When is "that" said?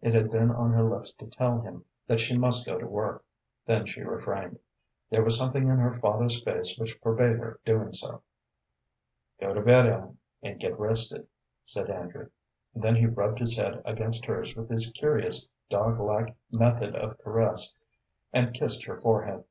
2.06-2.18